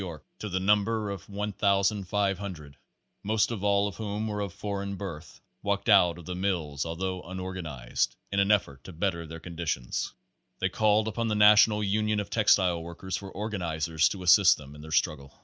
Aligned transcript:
Y., 0.03 0.17
to 0.39 0.49
the 0.49 0.59
number 0.59 1.11
of 1.11 1.29
1,500, 1.29 2.75
most 3.21 3.51
all 3.51 3.87
of 3.87 3.97
whom 3.97 4.27
were 4.27 4.39
of 4.39 4.51
foreign 4.51 4.95
birth, 4.95 5.39
walked 5.61 5.87
out 5.87 6.17
of 6.17 6.25
the 6.25 6.33
mills 6.33 6.87
although 6.87 7.21
unorganized, 7.21 8.15
in 8.31 8.39
an 8.39 8.49
effort 8.49 8.83
to 8.83 8.91
better 8.93 9.27
their 9.27 9.39
conditions. 9.39 10.11
They 10.57 10.69
called 10.69 11.07
upon 11.07 11.27
the 11.27 11.35
National 11.35 11.83
Union 11.83 12.19
of 12.19 12.31
Textile 12.31 12.81
Workers 12.81 13.15
for 13.15 13.29
organizers 13.29 14.09
to 14.09 14.23
assist 14.23 14.57
them 14.57 14.73
in 14.73 14.81
their 14.81 14.89
struggle. 14.91 15.35